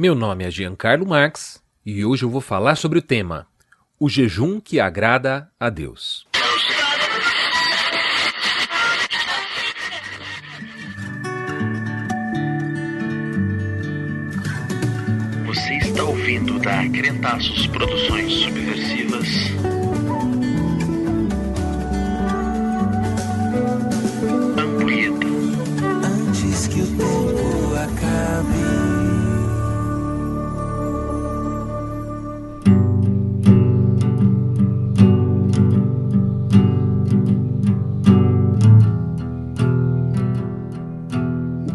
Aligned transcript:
Meu 0.00 0.14
nome 0.14 0.46
é 0.46 0.50
Giancarlo 0.50 1.06
Marx 1.06 1.62
e 1.84 2.06
hoje 2.06 2.22
eu 2.22 2.30
vou 2.30 2.40
falar 2.40 2.74
sobre 2.76 2.98
o 2.98 3.02
tema 3.02 3.46
O 3.98 4.08
jejum 4.08 4.58
que 4.58 4.80
agrada 4.80 5.50
a 5.60 5.68
Deus. 5.68 6.26
Você 15.44 15.74
está 15.74 16.02
ouvindo 16.04 16.58
da 16.60 16.88
Crentaços 16.88 17.66
Produções 17.66 18.32
Subversivas. 18.32 19.79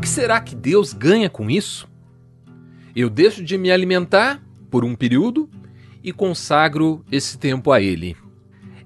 Que 0.05 0.09
será 0.09 0.39
que 0.39 0.55
Deus 0.55 0.93
ganha 0.93 1.31
com 1.31 1.49
isso? 1.49 1.87
Eu 2.95 3.09
deixo 3.09 3.43
de 3.43 3.57
me 3.57 3.71
alimentar 3.71 4.39
por 4.69 4.85
um 4.85 4.93
período 4.93 5.49
e 6.03 6.13
consagro 6.13 7.03
esse 7.11 7.39
tempo 7.39 7.71
a 7.71 7.81
Ele. 7.81 8.15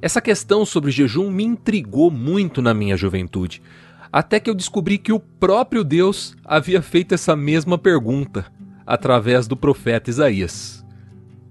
Essa 0.01 0.21
questão 0.21 0.65
sobre 0.65 0.91
jejum 0.91 1.29
me 1.29 1.43
intrigou 1.43 2.09
muito 2.09 2.61
na 2.61 2.73
minha 2.73 2.95
juventude, 2.95 3.61
até 4.09 4.39
que 4.39 4.49
eu 4.49 4.55
descobri 4.55 4.97
que 4.97 5.11
o 5.11 5.19
próprio 5.19 5.83
Deus 5.83 6.37
havia 6.45 6.81
feito 6.81 7.13
essa 7.13 7.35
mesma 7.35 7.77
pergunta 7.77 8.45
através 8.87 9.45
do 9.45 9.57
profeta 9.57 10.09
Isaías. 10.09 10.85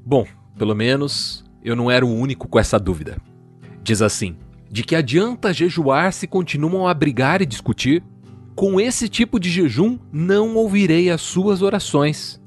Bom, 0.02 0.27
pelo 0.56 0.74
menos 0.74 1.44
eu 1.62 1.77
não 1.77 1.91
era 1.91 2.06
o 2.06 2.14
único 2.14 2.48
com 2.48 2.58
essa 2.58 2.78
dúvida. 2.78 3.19
Diz 3.82 4.00
assim: 4.00 4.34
De 4.70 4.82
que 4.82 4.97
adianta 4.97 5.53
jejuar 5.53 6.14
se 6.14 6.27
continuam 6.27 6.88
a 6.88 6.94
brigar 6.94 7.42
e 7.42 7.47
discutir? 7.47 8.03
Com 8.59 8.81
esse 8.81 9.09
tipo 9.09 9.39
de 9.39 9.48
jejum 9.48 10.01
não 10.12 10.56
ouvirei 10.56 11.11
as 11.11 11.20
suas 11.20 11.62
orações. 11.62 12.42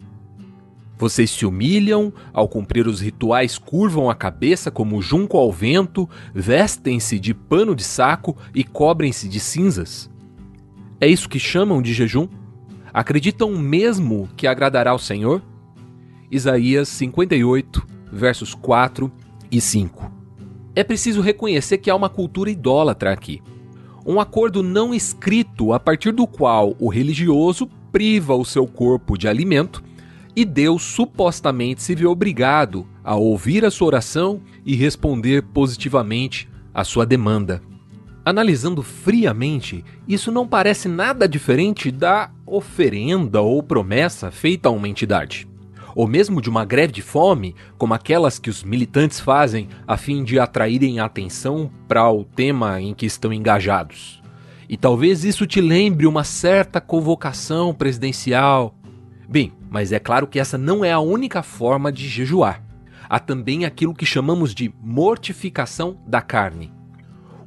Vocês 0.98 1.32
se 1.32 1.46
humilham, 1.46 2.12
ao 2.34 2.50
cumprir 2.50 2.86
os 2.86 3.00
rituais 3.00 3.58
curvam 3.58 4.10
a 4.10 4.14
cabeça 4.14 4.70
como 4.70 5.02
junco 5.02 5.38
ao 5.38 5.50
vento, 5.54 6.10
vestem-se 6.36 7.18
de 7.18 7.34
pano 7.34 7.74
de 7.74 7.86
saco 7.86 8.36
e 8.54 8.62
cobrem-se 8.62 9.30
de 9.30 9.40
cinzas. 9.40 10.12
É 11.00 11.08
isso 11.08 11.30
que 11.30 11.40
chamam 11.40 11.82
de 11.82 11.94
jejum? 11.94 12.28
Acreditam 12.94 13.58
mesmo 13.58 14.28
que 14.36 14.48
agradará 14.48 14.92
ao 14.92 15.00
Senhor? 15.00 15.42
Isaías 16.30 16.90
58, 16.90 17.88
versos 18.12 18.54
4 18.54 19.10
e 19.50 19.62
5. 19.62 20.12
É 20.76 20.84
preciso 20.84 21.22
reconhecer 21.22 21.78
que 21.78 21.90
há 21.90 21.96
uma 21.96 22.10
cultura 22.10 22.52
idólatra 22.52 23.14
aqui. 23.14 23.42
Um 24.06 24.20
acordo 24.20 24.64
não 24.64 24.94
escrito 24.94 25.74
a 25.74 25.80
partir 25.80 26.12
do 26.12 26.26
qual 26.26 26.76
o 26.80 26.90
religioso 26.90 27.70
priva 27.92 28.36
o 28.36 28.46
seu 28.46 28.66
corpo 28.66 29.18
de 29.18 29.28
alimento 29.28 29.84
e 30.36 30.46
Deus 30.46 30.82
supostamente 30.84 31.84
se 31.84 31.94
vê 31.94 32.06
obrigado 32.06 32.88
a 33.04 33.16
ouvir 33.16 33.66
a 33.66 33.72
sua 33.72 33.88
oração 33.88 34.42
e 34.66 34.76
responder 34.76 35.44
positivamente 35.44 36.50
à 36.74 36.84
sua 36.84 37.06
demanda. 37.06 37.62
Analisando 38.24 38.84
friamente, 38.84 39.84
isso 40.08 40.32
não 40.32 40.48
parece 40.48 40.88
nada 40.88 41.28
diferente 41.28 41.92
da 41.92 42.30
oferenda 42.46 43.42
ou 43.42 43.62
promessa 43.64 44.30
feita 44.30 44.70
a 44.70 44.72
uma 44.72 44.88
entidade. 44.88 45.51
Ou 45.96 46.08
mesmo 46.08 46.42
de 46.42 46.50
uma 46.50 46.66
greve 46.66 46.94
de 46.94 47.02
fome, 47.02 47.56
como 47.78 47.94
aquelas 47.94 48.40
que 48.40 48.50
os 48.50 48.64
militantes 48.64 49.20
fazem 49.20 49.68
a 49.88 49.98
fim 49.98 50.24
de 50.24 50.40
atraírem 50.40 51.00
a 51.00 51.06
atenção 51.06 51.72
para 51.88 52.10
o 52.12 52.24
tema 52.24 52.82
em 52.82 52.94
que 52.94 53.06
estão 53.06 53.34
engajados. 53.34 54.22
E 54.70 54.78
talvez 54.78 55.26
isso 55.26 55.46
te 55.46 55.60
lembre 55.60 56.08
uma 56.08 56.24
certa 56.24 56.80
convocação 56.80 57.74
presidencial. 57.74 58.74
Bem, 59.28 59.52
mas 59.70 59.92
é 59.92 60.00
claro 60.00 60.28
que 60.28 60.40
essa 60.40 60.58
não 60.58 60.84
é 60.84 60.92
a 60.92 61.00
única 61.00 61.44
forma 61.44 61.92
de 61.92 62.08
jejuar. 62.08 62.64
Há 63.10 63.20
também 63.20 63.66
aquilo 63.66 63.94
que 63.94 64.06
chamamos 64.06 64.56
de 64.56 64.74
mortificação 64.82 65.98
da 66.08 66.22
carne. 66.22 66.72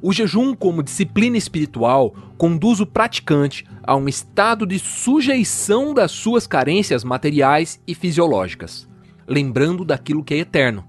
O 0.07 0.13
jejum, 0.13 0.53
como 0.53 0.83
disciplina 0.83 1.35
espiritual, 1.35 2.13
conduz 2.37 2.79
o 2.79 2.85
praticante 2.85 3.65
a 3.81 3.95
um 3.95 4.07
estado 4.07 4.63
de 4.63 4.77
sujeição 4.77 5.95
das 5.95 6.11
suas 6.11 6.45
carências 6.45 7.03
materiais 7.03 7.81
e 7.87 7.95
fisiológicas, 7.95 8.87
lembrando 9.27 9.83
daquilo 9.83 10.23
que 10.23 10.35
é 10.35 10.37
eterno. 10.37 10.85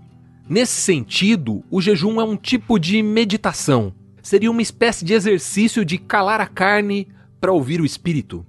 Nesse 0.47 0.83
sentido, 0.83 1.65
o 1.71 1.81
jejum 1.81 2.21
é 2.21 2.25
um 2.25 2.37
tipo 2.37 2.79
de 2.79 3.03
meditação. 3.03 3.91
Seria 4.23 4.51
uma 4.51 4.61
espécie 4.61 5.03
de 5.03 5.15
exercício 5.15 5.83
de 5.83 5.97
calar 5.97 6.43
a 6.43 6.47
carne 6.47 7.09
para 7.41 7.53
ouvir 7.53 7.81
o 7.81 7.87
espírito. 7.87 8.45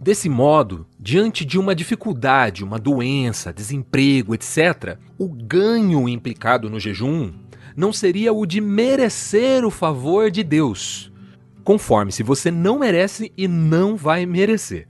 Desse 0.00 0.28
modo, 0.28 0.86
diante 0.96 1.44
de 1.44 1.58
uma 1.58 1.74
dificuldade, 1.74 2.62
uma 2.62 2.78
doença, 2.78 3.52
desemprego, 3.52 4.32
etc., 4.32 4.96
o 5.18 5.28
ganho 5.28 6.08
implicado 6.08 6.70
no 6.70 6.78
jejum 6.78 7.32
não 7.76 7.92
seria 7.92 8.32
o 8.32 8.46
de 8.46 8.60
merecer 8.60 9.64
o 9.64 9.70
favor 9.70 10.30
de 10.30 10.42
Deus. 10.42 11.12
Conforme-se, 11.64 12.22
você 12.22 12.50
não 12.50 12.78
merece 12.78 13.32
e 13.36 13.46
não 13.46 13.96
vai 13.96 14.26
merecer. 14.26 14.88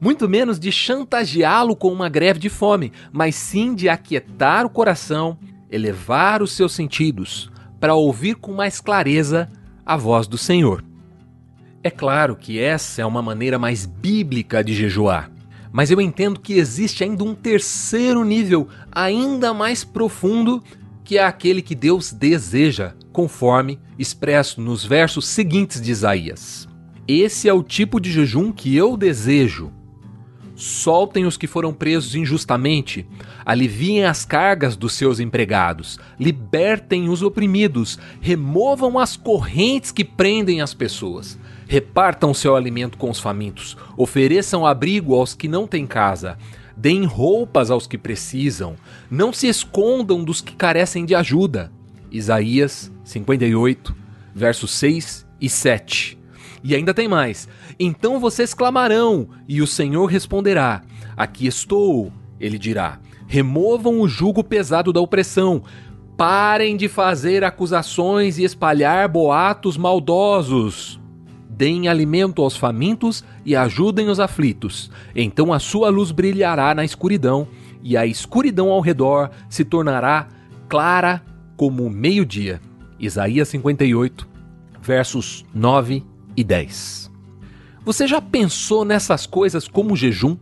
Muito 0.00 0.28
menos 0.28 0.58
de 0.58 0.72
chantageá-lo 0.72 1.76
com 1.76 1.92
uma 1.92 2.08
greve 2.08 2.38
de 2.38 2.48
fome, 2.48 2.92
mas 3.12 3.34
sim 3.34 3.74
de 3.74 3.88
aquietar 3.88 4.66
o 4.66 4.70
coração, 4.70 5.38
elevar 5.70 6.42
os 6.42 6.52
seus 6.52 6.72
sentidos, 6.72 7.50
para 7.80 7.94
ouvir 7.94 8.34
com 8.36 8.52
mais 8.52 8.80
clareza 8.80 9.48
a 9.84 9.96
voz 9.96 10.26
do 10.26 10.38
Senhor. 10.38 10.84
É 11.82 11.90
claro 11.90 12.34
que 12.34 12.58
essa 12.58 13.02
é 13.02 13.04
uma 13.04 13.20
maneira 13.20 13.58
mais 13.58 13.84
bíblica 13.84 14.64
de 14.64 14.72
jejuar, 14.74 15.30
mas 15.70 15.90
eu 15.90 16.00
entendo 16.00 16.40
que 16.40 16.54
existe 16.54 17.04
ainda 17.04 17.24
um 17.24 17.34
terceiro 17.34 18.24
nível, 18.24 18.68
ainda 18.90 19.52
mais 19.52 19.84
profundo, 19.84 20.62
que 21.04 21.18
é 21.18 21.24
aquele 21.24 21.60
que 21.60 21.74
Deus 21.74 22.12
deseja, 22.12 22.94
conforme 23.12 23.78
expresso 23.98 24.60
nos 24.60 24.84
versos 24.84 25.26
seguintes 25.26 25.80
de 25.80 25.92
Isaías. 25.92 26.66
Esse 27.06 27.48
é 27.48 27.52
o 27.52 27.62
tipo 27.62 28.00
de 28.00 28.10
jejum 28.10 28.50
que 28.50 28.74
eu 28.74 28.96
desejo. 28.96 29.70
Soltem 30.56 31.26
os 31.26 31.36
que 31.36 31.46
foram 31.46 31.74
presos 31.74 32.14
injustamente, 32.14 33.06
aliviem 33.44 34.04
as 34.04 34.24
cargas 34.24 34.76
dos 34.76 34.94
seus 34.94 35.20
empregados, 35.20 35.98
libertem 36.18 37.08
os 37.08 37.22
oprimidos, 37.22 37.98
removam 38.20 38.98
as 38.98 39.16
correntes 39.16 39.90
que 39.90 40.04
prendem 40.04 40.62
as 40.62 40.72
pessoas, 40.72 41.38
repartam 41.66 42.34
seu 42.34 42.56
alimento 42.56 42.98
com 42.98 43.10
os 43.10 43.20
famintos, 43.20 43.76
ofereçam 43.96 44.66
abrigo 44.66 45.14
aos 45.14 45.34
que 45.34 45.48
não 45.48 45.66
têm 45.66 45.86
casa, 45.86 46.38
deem 46.76 47.04
roupas 47.04 47.70
aos 47.70 47.86
que 47.86 47.98
precisam, 47.98 48.76
não 49.10 49.32
se 49.32 49.48
escondam 49.48 50.24
dos 50.24 50.40
que 50.40 50.54
carecem 50.54 51.04
de 51.04 51.14
ajuda. 51.14 51.72
Isaías 52.10 52.92
58, 53.04 53.94
versos 54.34 54.70
6 54.72 55.26
e 55.40 55.48
7. 55.48 56.18
E 56.62 56.74
ainda 56.74 56.94
tem 56.94 57.08
mais. 57.08 57.48
Então 57.78 58.18
vocês 58.18 58.54
clamarão, 58.54 59.28
e 59.48 59.60
o 59.60 59.66
Senhor 59.66 60.06
responderá: 60.06 60.82
Aqui 61.16 61.46
estou. 61.46 62.12
Ele 62.40 62.58
dirá: 62.58 62.98
Removam 63.26 64.00
o 64.00 64.08
jugo 64.08 64.42
pesado 64.42 64.92
da 64.92 65.00
opressão. 65.00 65.62
Parem 66.16 66.76
de 66.76 66.88
fazer 66.88 67.42
acusações 67.42 68.38
e 68.38 68.44
espalhar 68.44 69.08
boatos 69.08 69.76
maldosos. 69.76 71.00
Deem 71.56 71.86
alimento 71.86 72.42
aos 72.42 72.56
famintos 72.56 73.22
e 73.44 73.54
ajudem 73.54 74.08
os 74.08 74.18
aflitos. 74.18 74.90
Então 75.14 75.52
a 75.52 75.60
sua 75.60 75.88
luz 75.88 76.10
brilhará 76.10 76.74
na 76.74 76.84
escuridão, 76.84 77.46
e 77.80 77.96
a 77.96 78.04
escuridão 78.04 78.70
ao 78.70 78.80
redor 78.80 79.30
se 79.48 79.64
tornará 79.64 80.26
clara 80.68 81.22
como 81.56 81.84
o 81.84 81.90
meio-dia. 81.90 82.60
Isaías 82.98 83.48
58, 83.50 84.26
versos 84.82 85.44
9 85.54 86.02
e 86.36 86.42
10. 86.42 87.08
Você 87.84 88.08
já 88.08 88.20
pensou 88.20 88.84
nessas 88.84 89.24
coisas 89.24 89.68
como 89.68 89.94
jejum? 89.94 90.36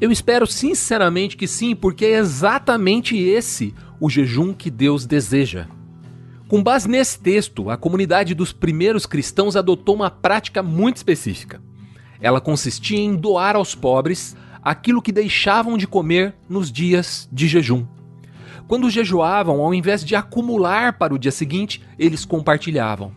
Eu 0.00 0.10
espero 0.10 0.46
sinceramente 0.46 1.36
que 1.36 1.46
sim, 1.46 1.74
porque 1.76 2.06
é 2.06 2.16
exatamente 2.16 3.18
esse 3.18 3.74
o 4.00 4.08
jejum 4.08 4.54
que 4.54 4.70
Deus 4.70 5.04
deseja. 5.04 5.66
Com 6.48 6.62
base 6.62 6.88
nesse 6.88 7.18
texto, 7.18 7.70
a 7.70 7.76
comunidade 7.76 8.32
dos 8.32 8.52
primeiros 8.52 9.04
cristãos 9.04 9.56
adotou 9.56 9.96
uma 9.96 10.10
prática 10.10 10.62
muito 10.62 10.96
específica. 10.96 11.60
Ela 12.20 12.40
consistia 12.40 12.98
em 12.98 13.16
doar 13.16 13.56
aos 13.56 13.74
pobres 13.74 14.36
aquilo 14.62 15.02
que 15.02 15.10
deixavam 15.10 15.76
de 15.76 15.88
comer 15.88 16.34
nos 16.48 16.70
dias 16.70 17.28
de 17.32 17.48
jejum. 17.48 17.84
Quando 18.68 18.90
jejuavam, 18.90 19.60
ao 19.60 19.74
invés 19.74 20.04
de 20.04 20.14
acumular 20.14 20.98
para 20.98 21.14
o 21.14 21.18
dia 21.18 21.32
seguinte, 21.32 21.82
eles 21.98 22.24
compartilhavam. 22.24 23.12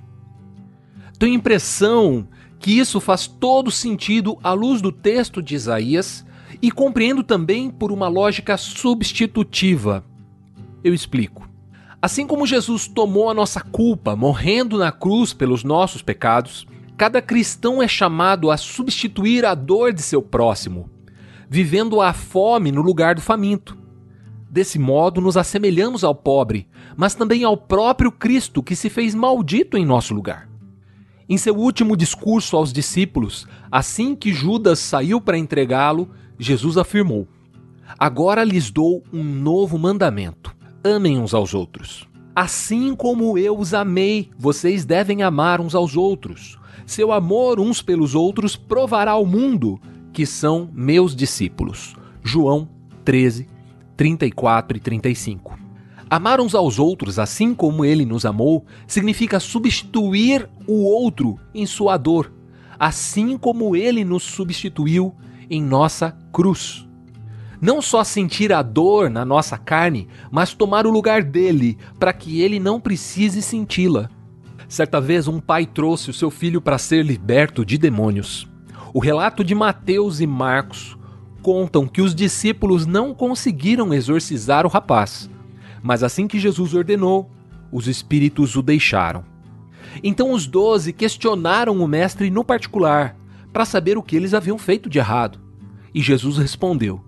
Tenho 1.17 1.33
a 1.33 1.35
impressão 1.35 2.27
que 2.59 2.77
isso 2.79 2.99
faz 2.99 3.27
todo 3.27 3.71
sentido 3.71 4.37
à 4.43 4.53
luz 4.53 4.81
do 4.81 4.91
texto 4.91 5.41
de 5.41 5.55
Isaías 5.55 6.25
E 6.61 6.71
compreendo 6.71 7.23
também 7.23 7.69
por 7.69 7.91
uma 7.91 8.07
lógica 8.07 8.57
substitutiva. 8.57 10.03
Eu 10.83 10.93
explico. 10.93 11.48
Assim 12.01 12.25
como 12.25 12.47
Jesus 12.47 12.87
tomou 12.87 13.29
a 13.29 13.33
nossa 13.33 13.59
culpa 13.59 14.15
morrendo 14.15 14.77
na 14.77 14.89
cruz 14.89 15.33
pelos 15.33 15.65
nossos 15.65 16.01
pecados, 16.01 16.65
cada 16.97 17.21
cristão 17.21 17.83
é 17.83 17.87
chamado 17.89 18.49
a 18.49 18.55
substituir 18.55 19.45
a 19.45 19.53
dor 19.53 19.91
de 19.91 20.01
seu 20.01 20.21
próximo, 20.21 20.89
vivendo 21.49 21.99
a 21.99 22.13
fome 22.13 22.71
no 22.71 22.81
lugar 22.81 23.15
do 23.15 23.21
faminto. 23.21 23.77
Desse 24.49 24.79
modo, 24.79 25.19
nos 25.19 25.35
assemelhamos 25.35 26.03
ao 26.03 26.15
pobre, 26.15 26.69
mas 26.95 27.15
também 27.15 27.43
ao 27.43 27.57
próprio 27.57 28.11
Cristo 28.11 28.63
que 28.63 28.77
se 28.77 28.89
fez 28.89 29.13
maldito 29.13 29.77
em 29.77 29.85
nosso 29.85 30.13
lugar. 30.13 30.49
Em 31.27 31.37
seu 31.37 31.55
último 31.55 31.97
discurso 31.97 32.55
aos 32.55 32.71
discípulos, 32.71 33.45
assim 33.69 34.15
que 34.15 34.33
Judas 34.33 34.79
saiu 34.79 35.19
para 35.19 35.37
entregá-lo, 35.37 36.09
Jesus 36.39 36.77
afirmou: 36.77 37.27
Agora 37.99 38.43
lhes 38.43 38.71
dou 38.71 39.03
um 39.13 39.23
novo 39.23 39.77
mandamento: 39.77 40.55
amem 40.83 41.19
uns 41.19 41.33
aos 41.33 41.53
outros. 41.53 42.07
Assim 42.35 42.95
como 42.95 43.37
eu 43.37 43.57
os 43.57 43.73
amei, 43.73 44.29
vocês 44.37 44.85
devem 44.85 45.23
amar 45.23 45.59
uns 45.59 45.75
aos 45.75 45.97
outros. 45.97 46.57
Seu 46.85 47.11
amor 47.11 47.59
uns 47.59 47.81
pelos 47.81 48.15
outros 48.15 48.55
provará 48.55 49.11
ao 49.11 49.25
mundo 49.25 49.79
que 50.13 50.25
são 50.25 50.69
meus 50.73 51.15
discípulos. 51.15 51.95
João 52.23 52.67
13, 53.03 53.47
34 53.97 54.77
e 54.77 54.79
35. 54.79 55.59
Amar 56.09 56.39
uns 56.39 56.55
aos 56.55 56.79
outros 56.79 57.19
assim 57.19 57.53
como 57.53 57.85
ele 57.85 58.05
nos 58.05 58.25
amou 58.25 58.65
significa 58.87 59.39
substituir 59.39 60.49
o 60.65 60.83
outro 60.83 61.39
em 61.53 61.65
sua 61.65 61.97
dor, 61.97 62.33
assim 62.79 63.37
como 63.37 63.75
ele 63.75 64.03
nos 64.03 64.23
substituiu 64.23 65.13
em 65.49 65.61
nossa 65.61 66.17
cruz. 66.31 66.88
Não 67.61 67.81
só 67.81 68.03
sentir 68.03 68.53
a 68.53 68.61
dor 68.61 69.09
na 69.09 69.25
nossa 69.25 69.57
carne, 69.57 70.07
mas 70.31 70.53
tomar 70.53 70.87
o 70.87 70.91
lugar 70.91 71.23
dele 71.23 71.77
para 71.99 72.13
que 72.13 72.41
ele 72.41 72.59
não 72.59 72.79
precise 72.79 73.41
senti-la. 73.41 74.09
Certa 74.67 75.01
vez, 75.01 75.27
um 75.27 75.39
pai 75.39 75.65
trouxe 75.65 76.09
o 76.09 76.13
seu 76.13 76.29
filho 76.29 76.61
para 76.61 76.77
ser 76.77 77.03
liberto 77.03 77.65
de 77.65 77.77
demônios. 77.77 78.47
O 78.93 78.99
relato 78.99 79.43
de 79.43 79.53
Mateus 79.53 80.21
e 80.21 80.27
Marcos 80.27 80.97
contam 81.41 81.87
que 81.87 82.01
os 82.01 82.15
discípulos 82.15 82.85
não 82.85 83.13
conseguiram 83.13 83.93
exorcizar 83.93 84.65
o 84.65 84.69
rapaz, 84.69 85.29
mas 85.81 86.03
assim 86.03 86.27
que 86.27 86.39
Jesus 86.39 86.73
ordenou, 86.73 87.29
os 87.71 87.87
espíritos 87.87 88.55
o 88.55 88.61
deixaram. 88.61 89.23
Então 90.03 90.31
os 90.31 90.47
doze 90.47 90.93
questionaram 90.93 91.77
o 91.77 91.87
mestre 91.87 92.29
no 92.29 92.43
particular 92.43 93.15
para 93.51 93.65
saber 93.65 93.97
o 93.97 94.03
que 94.03 94.15
eles 94.15 94.33
haviam 94.33 94.57
feito 94.57 94.89
de 94.89 94.99
errado. 94.99 95.39
E 95.93 96.01
Jesus 96.01 96.37
respondeu: 96.37 97.03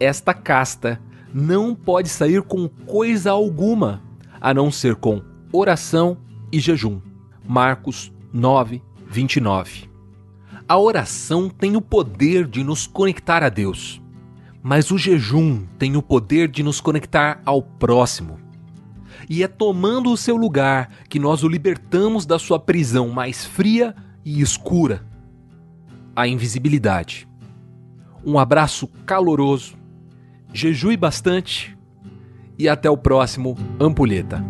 Esta 0.00 0.32
casta 0.32 0.98
não 1.32 1.74
pode 1.74 2.08
sair 2.08 2.42
com 2.42 2.66
coisa 2.68 3.30
alguma, 3.30 4.02
a 4.40 4.54
não 4.54 4.70
ser 4.70 4.96
com 4.96 5.22
oração 5.52 6.16
e 6.50 6.58
jejum. 6.58 7.00
Marcos 7.46 8.10
9, 8.32 8.82
29. 9.06 9.90
A 10.66 10.78
oração 10.78 11.50
tem 11.50 11.76
o 11.76 11.82
poder 11.82 12.46
de 12.46 12.64
nos 12.64 12.86
conectar 12.86 13.42
a 13.42 13.50
Deus, 13.50 14.00
mas 14.62 14.90
o 14.90 14.96
jejum 14.96 15.66
tem 15.78 15.96
o 15.96 16.02
poder 16.02 16.48
de 16.48 16.62
nos 16.62 16.80
conectar 16.80 17.42
ao 17.44 17.60
próximo. 17.60 18.40
E 19.28 19.42
é 19.42 19.48
tomando 19.48 20.10
o 20.10 20.16
seu 20.16 20.36
lugar 20.36 20.90
que 21.08 21.18
nós 21.18 21.42
o 21.42 21.48
libertamos 21.48 22.24
da 22.24 22.38
sua 22.38 22.58
prisão 22.58 23.10
mais 23.10 23.44
fria 23.44 23.94
e 24.24 24.40
escura 24.40 25.04
a 26.16 26.26
invisibilidade. 26.26 27.28
Um 28.24 28.38
abraço 28.38 28.88
caloroso, 29.06 29.79
jejue 30.52 30.96
bastante 30.96 31.76
e 32.58 32.68
até 32.68 32.90
o 32.90 32.96
próximo 32.96 33.56
Ampulheta. 33.78 34.44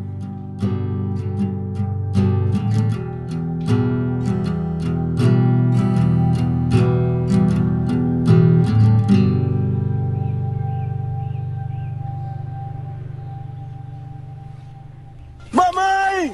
Mamãe! 15.52 16.32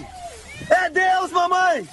É 0.71 0.91
Deus, 0.91 1.31
mamãe! 1.33 1.87